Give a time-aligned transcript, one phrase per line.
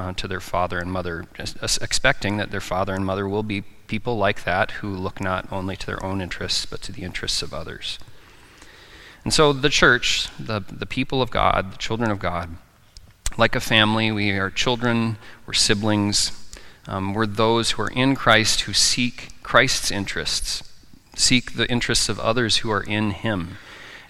[0.00, 1.26] uh, to their father and mother,
[1.82, 5.76] expecting that their father and mother will be people like that who look not only
[5.76, 7.98] to their own interests, but to the interests of others.
[9.24, 12.56] And so the church, the, the people of God, the children of God,
[13.36, 16.32] like a family, we are children, we're siblings,
[16.88, 20.62] um, we're those who are in Christ who seek Christ's interests,
[21.14, 23.58] seek the interests of others who are in Him.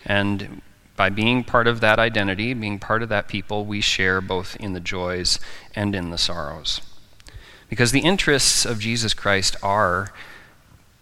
[0.06, 0.62] And
[1.00, 4.74] by being part of that identity, being part of that people, we share both in
[4.74, 5.40] the joys
[5.74, 6.82] and in the sorrows.
[7.70, 10.12] Because the interests of Jesus Christ are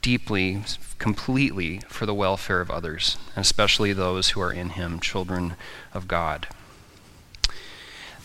[0.01, 0.63] deeply,
[1.01, 5.57] completely for the welfare of others, and especially those who are in Him, children
[5.93, 6.47] of God.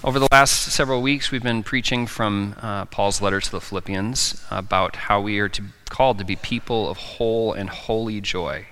[0.03, 4.45] Over the last several weeks, we've been preaching from uh, Paul's letter to the Philippians
[4.52, 8.67] about how we are to, called to be people of whole and holy joy,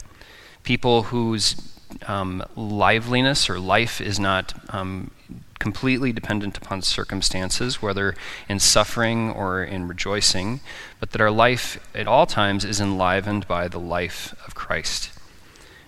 [0.61, 1.70] people whose
[2.07, 5.11] um, liveliness or life is not um,
[5.59, 8.15] completely dependent upon circumstances, whether
[8.49, 10.59] in suffering or in rejoicing,
[10.99, 15.11] but that our life at all times is enlivened by the life of Christ.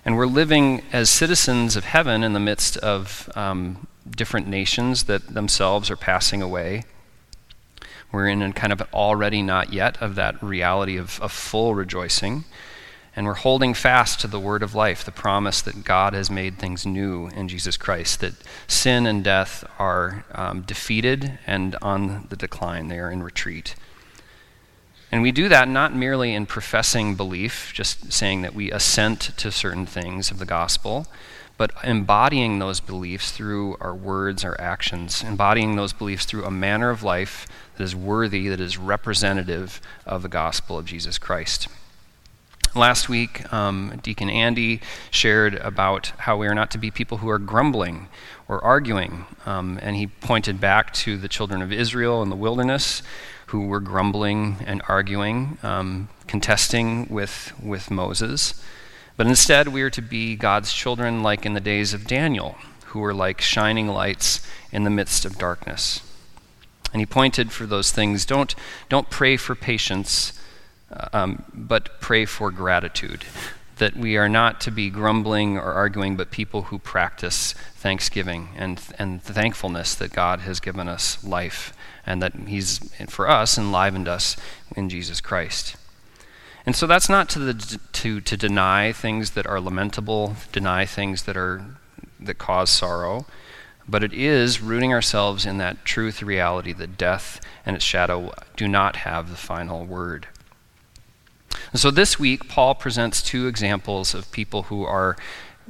[0.05, 5.33] And we're living as citizens of heaven in the midst of um, different nations that
[5.33, 6.83] themselves are passing away.
[8.11, 12.43] We're in a kind of already not yet of that reality of, of full rejoicing.
[13.15, 16.57] And we're holding fast to the word of life, the promise that God has made
[16.57, 18.33] things new in Jesus Christ, that
[18.67, 23.75] sin and death are um, defeated and on the decline, they are in retreat.
[25.11, 29.51] And we do that not merely in professing belief, just saying that we assent to
[29.51, 31.05] certain things of the gospel,
[31.55, 36.89] but embodying those beliefs through our words, our actions, embodying those beliefs through a manner
[36.89, 37.45] of life
[37.77, 41.67] that is worthy, that is representative of the gospel of Jesus Christ.
[42.75, 47.29] Last week, um, Deacon Andy shared about how we are not to be people who
[47.29, 48.07] are grumbling
[48.47, 49.27] or arguing.
[49.45, 53.03] Um, and he pointed back to the children of Israel in the wilderness
[53.47, 58.59] who were grumbling and arguing, um, contesting with, with Moses.
[59.17, 63.01] But instead, we are to be God's children like in the days of Daniel, who
[63.01, 64.41] were like shining lights
[64.71, 66.01] in the midst of darkness.
[66.91, 68.55] And he pointed for those things don't,
[68.89, 70.33] don't pray for patience
[71.11, 73.25] um, but pray for gratitude.
[73.77, 78.79] That we are not to be grumbling or arguing, but people who practice thanksgiving and,
[78.99, 81.73] and thankfulness that God has given us life
[82.05, 84.37] and that He's, for us, enlivened us
[84.75, 85.75] in Jesus Christ.
[86.65, 91.23] And so that's not to, the, to, to deny things that are lamentable, deny things
[91.23, 91.65] that, are,
[92.19, 93.25] that cause sorrow,
[93.87, 98.67] but it is rooting ourselves in that truth reality that death and its shadow do
[98.67, 100.27] not have the final word.
[101.73, 105.17] And so this week, Paul presents two examples of people who are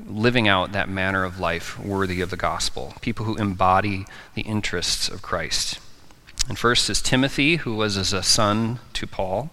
[0.05, 4.05] living out that manner of life worthy of the gospel, people who embody
[4.35, 5.79] the interests of Christ.
[6.49, 9.49] And first is Timothy, who was as a son to Paul,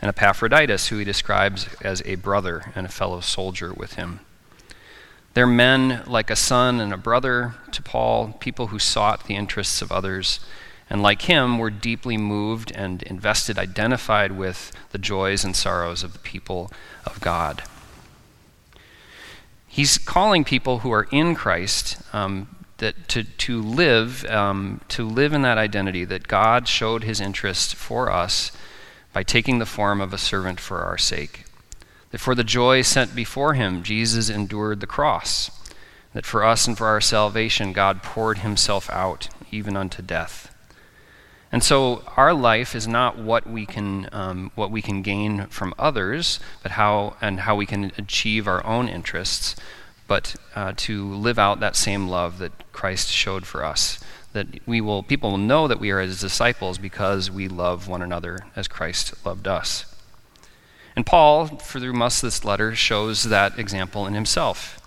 [0.00, 4.20] and Epaphroditus, who he describes as a brother and a fellow soldier with him.
[5.34, 9.82] They're men like a son and a brother to Paul, people who sought the interests
[9.82, 10.38] of others
[10.90, 16.12] and like him, were deeply moved and invested, identified with the joys and sorrows of
[16.12, 16.70] the people
[17.04, 17.62] of God.
[19.66, 25.32] He's calling people who are in Christ um, that to, to live um, to live
[25.32, 28.50] in that identity that God showed His interest for us
[29.12, 31.44] by taking the form of a servant for our sake.
[32.10, 35.50] That for the joy set before Him, Jesus endured the cross.
[36.14, 40.47] That for us and for our salvation, God poured Himself out even unto death.
[41.50, 45.74] And so our life is not what we can um, what we can gain from
[45.78, 49.56] others, but how and how we can achieve our own interests,
[50.06, 53.98] but uh, to live out that same love that Christ showed for us.
[54.34, 58.02] That we will people will know that we are his disciples because we love one
[58.02, 59.86] another as Christ loved us.
[60.94, 64.77] And Paul, through most of this letter, shows that example in himself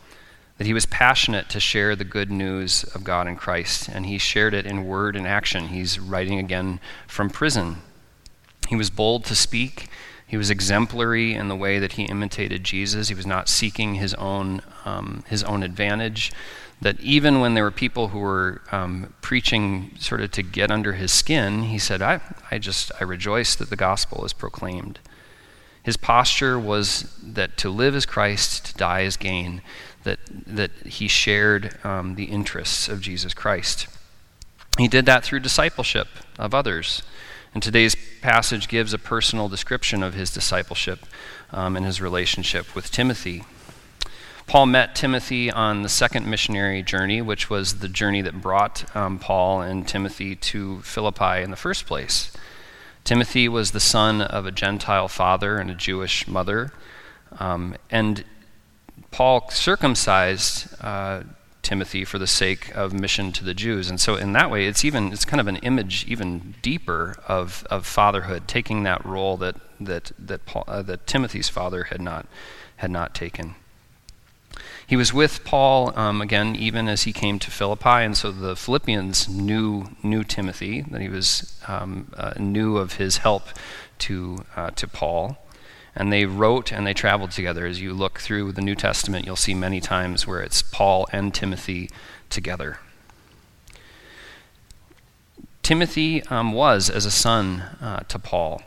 [0.61, 4.19] that he was passionate to share the good news of God in Christ, and he
[4.19, 5.69] shared it in word and action.
[5.69, 7.77] He's writing again from prison.
[8.69, 9.87] He was bold to speak.
[10.27, 13.07] He was exemplary in the way that he imitated Jesus.
[13.07, 16.31] He was not seeking his own, um, his own advantage.
[16.79, 20.93] That even when there were people who were um, preaching sort of to get under
[20.93, 22.21] his skin, he said, I,
[22.51, 24.99] I just, I rejoice that the gospel is proclaimed.
[25.81, 29.63] His posture was that to live as Christ, to die as gain
[30.03, 33.87] that, that he shared um, the interests of Jesus Christ.
[34.77, 36.07] He did that through discipleship
[36.39, 37.03] of others.
[37.53, 41.05] And today's passage gives a personal description of his discipleship
[41.51, 43.43] um, and his relationship with Timothy.
[44.47, 49.19] Paul met Timothy on the second missionary journey, which was the journey that brought um,
[49.19, 52.31] Paul and Timothy to Philippi in the first place.
[53.03, 56.71] Timothy was the son of a Gentile father and a Jewish mother.
[57.39, 58.23] Um, and
[59.11, 61.23] Paul circumcised uh,
[61.61, 63.89] Timothy for the sake of mission to the Jews.
[63.89, 67.65] And so in that way, it's even it's kind of an image even deeper of,
[67.69, 72.25] of fatherhood, taking that role that that that, Paul, uh, that Timothy's father had not
[72.77, 73.55] had not taken.
[74.85, 78.55] He was with Paul um, again, even as he came to Philippi, and so the
[78.55, 83.43] Philippians knew knew Timothy, that he was um, uh, knew of his help
[83.99, 85.37] to uh, to Paul,
[85.95, 87.65] and they wrote and they traveled together.
[87.65, 91.33] As you look through the New Testament, you'll see many times where it's Paul and
[91.33, 91.89] Timothy
[92.29, 92.79] together.
[95.63, 98.61] Timothy um, was as a son uh, to Paul,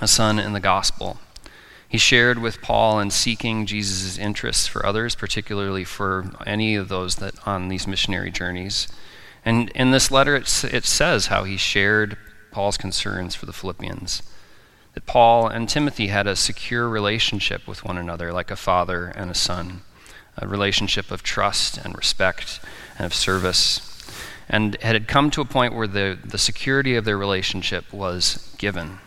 [0.00, 1.18] a son in the gospel.
[1.88, 7.16] He shared with Paul in seeking Jesus' interests for others, particularly for any of those
[7.16, 8.88] that on these missionary journeys.
[9.44, 12.16] And in this letter, it, it says how he shared
[12.50, 14.22] Paul's concerns for the Philippians.
[14.94, 19.30] That Paul and Timothy had a secure relationship with one another, like a father and
[19.30, 19.82] a son,
[20.36, 22.60] a relationship of trust and respect
[22.96, 23.90] and of service.
[24.48, 28.98] And had come to a point where the, the security of their relationship was given.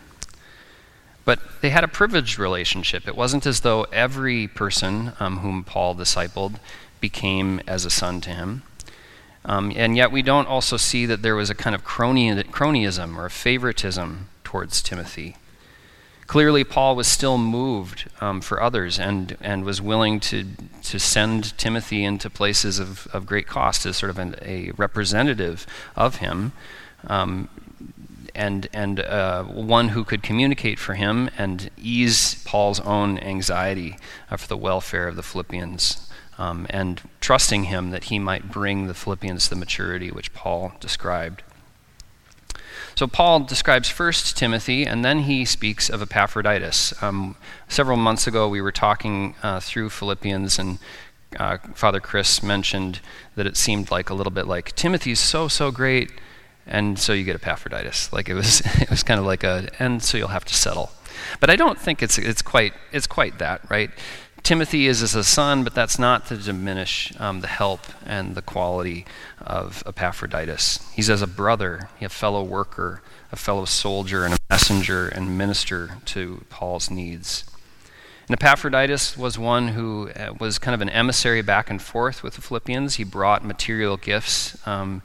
[1.24, 3.06] But they had a privileged relationship.
[3.06, 6.58] It wasn't as though every person um, whom Paul discipled
[7.00, 8.62] became as a son to him.
[9.44, 13.16] Um, and yet, we don't also see that there was a kind of crony, cronyism
[13.16, 15.36] or favoritism towards Timothy.
[16.28, 20.44] Clearly, Paul was still moved um, for others and, and was willing to,
[20.82, 25.66] to send Timothy into places of, of great cost as sort of an, a representative
[25.96, 26.52] of him.
[27.06, 27.48] Um,
[28.34, 33.96] and, and uh, one who could communicate for him and ease Paul's own anxiety
[34.28, 38.92] for the welfare of the Philippians, um, and trusting him that he might bring the
[38.92, 41.42] Philippians to the maturity which Paul described.
[42.98, 47.00] So, Paul describes first Timothy, and then he speaks of Epaphroditus.
[47.00, 47.36] Um,
[47.68, 50.80] several months ago, we were talking uh, through Philippians, and
[51.38, 52.98] uh, Father Chris mentioned
[53.36, 56.10] that it seemed like a little bit like Timothy's so, so great
[56.66, 58.12] and so you get Epaphroditus.
[58.12, 60.90] Like it was, it was kind of like a, and so you'll have to settle.
[61.38, 63.90] But I don't think it's it's quite it's quite that right.
[64.42, 68.42] Timothy is as a son, but that's not to diminish um, the help and the
[68.42, 69.04] quality
[69.40, 70.80] of Epaphroditus.
[70.94, 75.98] He's as a brother, a fellow worker, a fellow soldier, and a messenger and minister
[76.06, 77.44] to Paul's needs.
[78.28, 82.34] And Epaphroditus was one who uh, was kind of an emissary back and forth with
[82.34, 82.96] the Philippians.
[82.96, 85.02] He brought material gifts um,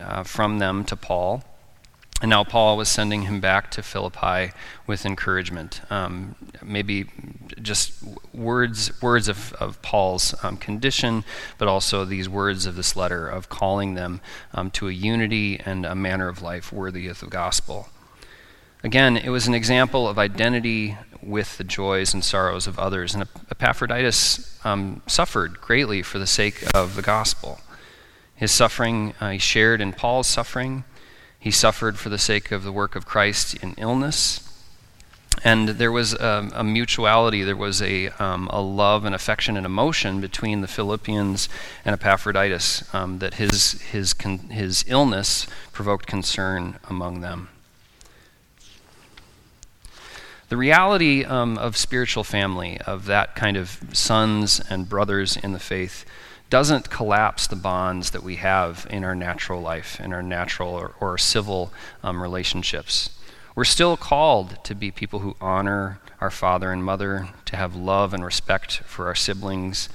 [0.00, 1.44] uh, from them to Paul.
[2.24, 4.54] And now Paul was sending him back to Philippi
[4.86, 5.82] with encouragement.
[5.90, 7.04] Um, maybe
[7.60, 11.24] just words, words of, of Paul's um, condition,
[11.58, 14.22] but also these words of this letter of calling them
[14.54, 17.90] um, to a unity and a manner of life worthy of the gospel.
[18.82, 23.14] Again, it was an example of identity with the joys and sorrows of others.
[23.14, 27.60] And Epaphroditus um, suffered greatly for the sake of the gospel.
[28.34, 30.84] His suffering, uh, he shared in Paul's suffering.
[31.44, 34.40] He suffered for the sake of the work of Christ in illness.
[35.44, 39.66] And there was a, a mutuality, there was a, um, a love and affection and
[39.66, 41.50] emotion between the Philippians
[41.84, 47.50] and Epaphroditus um, that his, his, con- his illness provoked concern among them.
[50.48, 55.58] The reality um, of spiritual family, of that kind of sons and brothers in the
[55.58, 56.06] faith,
[56.54, 60.94] doesn't collapse the bonds that we have in our natural life, in our natural or,
[61.00, 61.72] or civil
[62.04, 63.10] um, relationships.
[63.56, 68.14] We're still called to be people who honor our father and mother, to have love
[68.14, 69.88] and respect for our siblings,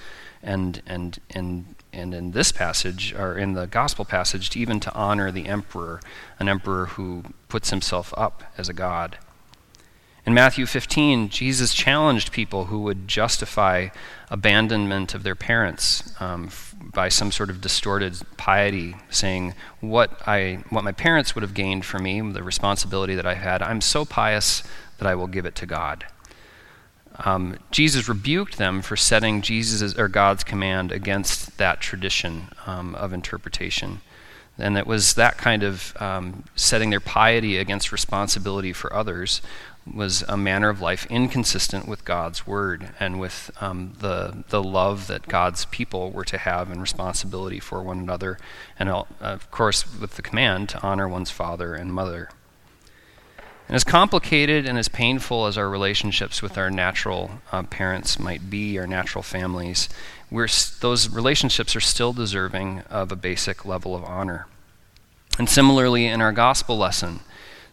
[0.43, 4.93] and, and, and, and in this passage, or in the gospel passage, to even to
[4.93, 6.01] honor the emperor,
[6.39, 9.17] an emperor who puts himself up as a god.
[10.25, 13.89] In Matthew 15, Jesus challenged people who would justify
[14.29, 20.63] abandonment of their parents um, f- by some sort of distorted piety, saying, what, I,
[20.69, 24.03] what my parents would have gained for me, the responsibility that I had, I'm so
[24.03, 24.61] pious
[24.97, 26.05] that I will give it to God.
[27.25, 33.13] Um, Jesus rebuked them for setting Jesus or God's command against that tradition um, of
[33.13, 34.01] interpretation.
[34.57, 39.41] And it was that kind of um, setting their piety against responsibility for others
[39.91, 45.07] was a manner of life inconsistent with God's word and with um, the, the love
[45.07, 48.37] that God's people were to have and responsibility for one another,
[48.77, 52.29] and uh, of course with the command to honor one's father and mother.
[53.67, 58.49] And as complicated and as painful as our relationships with our natural uh, parents might
[58.49, 59.89] be, our natural families,
[60.31, 64.47] those relationships are still deserving of a basic level of honor.
[65.37, 67.19] And similarly, in our gospel lesson,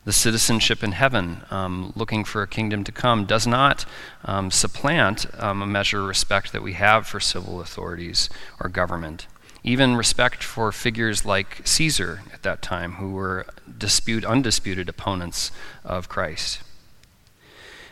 [0.07, 3.85] the citizenship in heaven, um, looking for a kingdom to come, does not
[4.25, 9.27] um, supplant um, a measure of respect that we have for civil authorities or government
[9.67, 13.45] even respect for figures like Caesar at that time, who were
[13.77, 15.51] dispute, undisputed opponents
[15.85, 16.61] of Christ.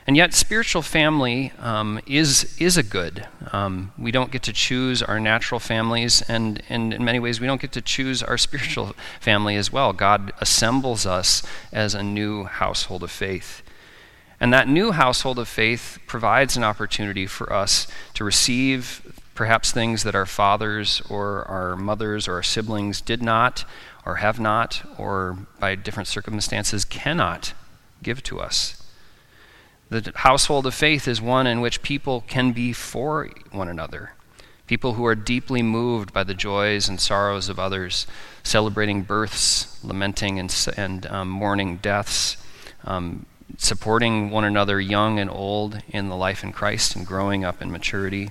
[0.06, 3.26] And yet, spiritual family um, is, is a good.
[3.52, 7.46] Um, we don't get to choose our natural families, and, and in many ways, we
[7.46, 9.94] don't get to choose our spiritual family as well.
[9.94, 11.42] God assembles us
[11.73, 13.62] as a new household of faith.
[14.38, 20.02] And that new household of faith provides an opportunity for us to receive perhaps things
[20.02, 23.64] that our fathers or our mothers or our siblings did not
[24.04, 27.54] or have not or by different circumstances cannot
[28.02, 28.83] give to us.
[29.94, 34.14] The household of faith is one in which people can be for one another.
[34.66, 38.08] People who are deeply moved by the joys and sorrows of others,
[38.42, 42.36] celebrating births, lamenting and, and um, mourning deaths,
[42.82, 47.62] um, supporting one another, young and old, in the life in Christ and growing up
[47.62, 48.30] in maturity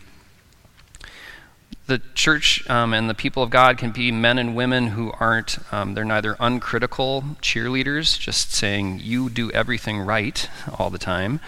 [1.85, 5.57] the church um, and the people of God can be men and women who aren't,
[5.73, 10.49] um, they're neither uncritical cheerleaders, just saying, you do everything right
[10.79, 11.41] all the time,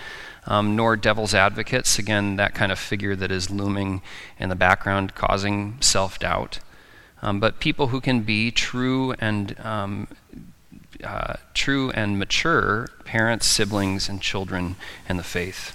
[0.46, 4.02] um, nor devil's advocates, again, that kind of figure that is looming
[4.38, 6.60] in the background, causing self doubt.
[7.22, 10.08] Um, but people who can be true and um,
[11.04, 14.76] uh, true and mature parents, siblings, and children
[15.08, 15.74] in the faith.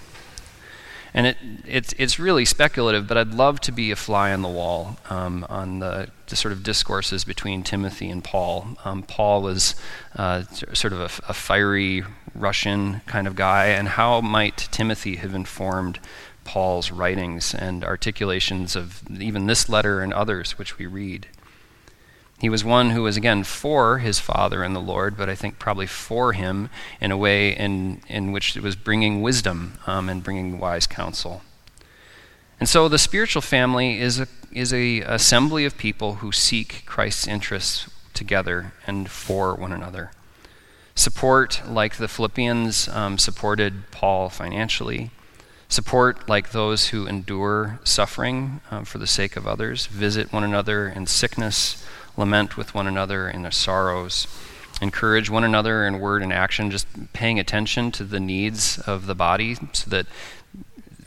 [1.13, 1.37] And it,
[1.67, 5.45] it's, it's really speculative, but I'd love to be a fly on the wall um,
[5.49, 8.77] on the, the, sort of discourses between Timothy and Paul.
[8.85, 9.75] Um, Paul was
[10.15, 12.03] uh, sort of a, a, fiery
[12.33, 15.99] Russian kind of guy, and how might Timothy have informed
[16.45, 21.27] Paul's writings and articulations of even this letter and others which we read?
[22.41, 25.59] He was one who was, again, for his father and the Lord, but I think
[25.59, 30.23] probably for him in a way in, in which it was bringing wisdom um, and
[30.23, 31.43] bringing wise counsel.
[32.59, 37.27] And so the spiritual family is a, is a assembly of people who seek Christ's
[37.27, 40.11] interests together and for one another.
[40.95, 45.11] Support, like the Philippians um, supported Paul financially.
[45.69, 49.85] Support, like those who endure suffering um, for the sake of others.
[49.85, 51.85] Visit one another in sickness
[52.17, 54.27] lament with one another in their sorrows,
[54.81, 59.15] encourage one another in word and action, just paying attention to the needs of the
[59.15, 60.07] body so that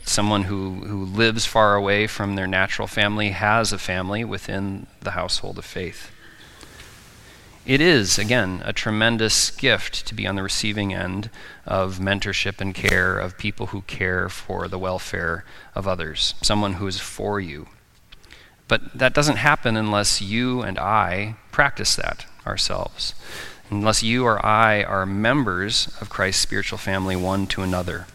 [0.03, 5.11] someone who, who lives far away from their natural family has a family within the
[5.11, 6.11] household of faith.
[7.65, 11.31] It is, again, a tremendous gift to be on the receiving end
[11.65, 15.43] of mentorship and care of people who care for the welfare
[15.73, 17.67] of others, someone who is for you,
[18.67, 23.13] but that doesn't happen unless you and I practice that ourselves.
[23.69, 28.07] Unless you or I are members of Christ's spiritual family one to another.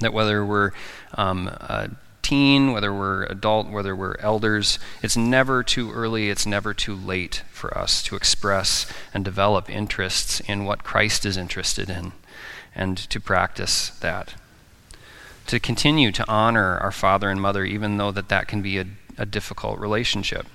[0.00, 0.72] That whether we're
[1.14, 1.90] um, a
[2.22, 7.42] teen, whether we're adult, whether we're elders, it's never too early, it's never too late
[7.50, 12.12] for us to express and develop interests in what Christ is interested in
[12.74, 14.34] and to practice that.
[15.48, 18.86] To continue to honor our father and mother, even though that, that can be a
[19.18, 20.46] a difficult relationship,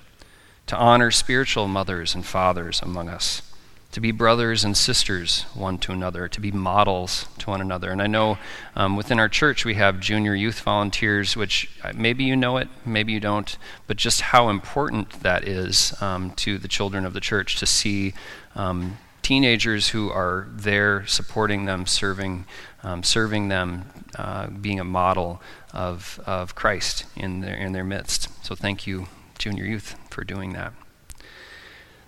[0.66, 3.42] to honor spiritual mothers and fathers among us,
[3.90, 7.90] to be brothers and sisters one to another, to be models to one another.
[7.90, 8.38] And I know
[8.76, 12.68] um, within our church we have junior youth volunteers, which uh, maybe you know it,
[12.84, 17.20] maybe you don't, but just how important that is um, to the children of the
[17.20, 18.12] church to see
[18.54, 22.46] um, teenagers who are there supporting them, serving,
[22.82, 23.84] um, serving them,
[24.16, 28.28] uh, being a model of, of Christ in their, in their midst.
[28.44, 29.08] So thank you,
[29.38, 30.72] junior youth, for doing that.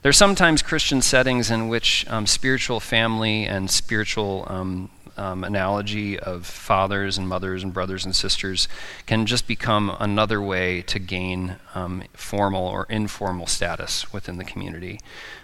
[0.03, 6.19] There are sometimes Christian settings in which um, spiritual family and spiritual um, um, analogy
[6.19, 8.69] of fathers and mothers and brothers and sisters
[9.05, 14.99] can just become another way to gain um, formal or informal status within the community.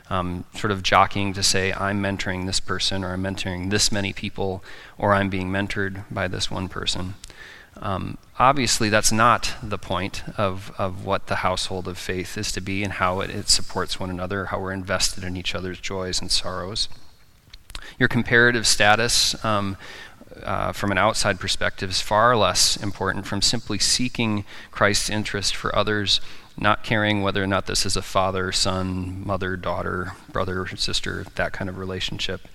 [0.09, 4.13] Um, sort of jockeying to say, I'm mentoring this person, or I'm mentoring this many
[4.15, 4.65] people,
[4.97, 7.15] or I'm being mentored by this one person.
[7.77, 12.63] Um, obviously, that's not the point of, of what the household of faith is to
[12.63, 16.21] be and how it, it supports one another, how we're invested in each other's joys
[16.21, 16.89] and sorrows.
[17.99, 19.77] Your comparative status um,
[20.43, 25.75] uh, from an outside perspective is far less important from simply seeking Christ's interest for
[25.75, 26.21] others,
[26.59, 31.53] not caring whether or not this is a father, son, mother, daughter, brother, sister, that
[31.53, 32.49] kind of relationship.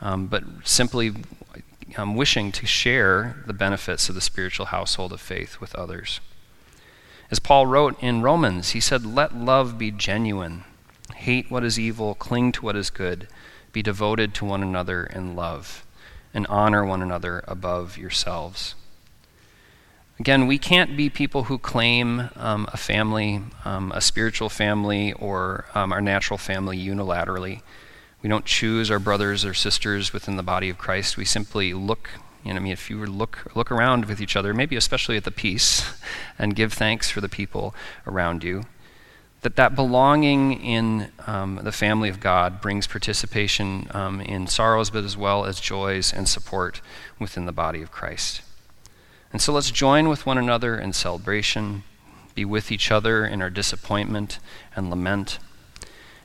[0.00, 1.12] um, but simply
[1.96, 6.20] um, wishing to share the benefits of the spiritual household of faith with others.
[7.30, 10.64] As Paul wrote in Romans, he said, Let love be genuine.
[11.14, 13.28] Hate what is evil, cling to what is good,
[13.76, 15.84] be devoted to one another in love,
[16.32, 18.74] and honor one another above yourselves.
[20.18, 25.66] Again, we can't be people who claim um, a family, um, a spiritual family, or
[25.74, 27.60] um, our natural family unilaterally.
[28.22, 31.18] We don't choose our brothers or sisters within the body of Christ.
[31.18, 32.08] We simply look,
[32.42, 35.18] you know, I mean, if you were look, look around with each other, maybe especially
[35.18, 36.00] at the peace,
[36.38, 37.74] and give thanks for the people
[38.06, 38.62] around you,
[39.42, 45.04] that that belonging in um, the family of God brings participation um, in sorrows, but
[45.04, 46.80] as well as joys and support
[47.18, 48.42] within the body of Christ.
[49.32, 51.82] And so let's join with one another in celebration,
[52.34, 54.38] be with each other in our disappointment
[54.74, 55.38] and lament,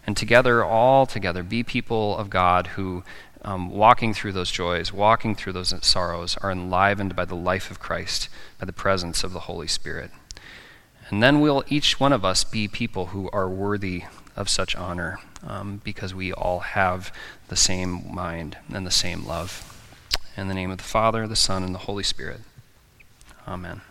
[0.08, 3.04] and together, all together, be people of God who,
[3.44, 7.80] um, walking through those joys, walking through those sorrows, are enlivened by the life of
[7.80, 10.12] Christ, by the presence of the Holy Spirit.
[11.12, 14.04] And then we'll each one of us be people who are worthy
[14.38, 17.14] of such honor um, because we all have
[17.50, 19.68] the same mind and the same love.
[20.38, 22.40] In the name of the Father, the Son, and the Holy Spirit.
[23.46, 23.82] Amen.